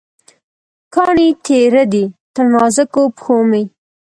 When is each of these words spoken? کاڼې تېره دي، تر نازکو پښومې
کاڼې 0.93 1.27
تېره 1.45 1.83
دي، 1.93 2.03
تر 2.33 2.43
نازکو 2.53 3.03
پښومې 3.17 3.63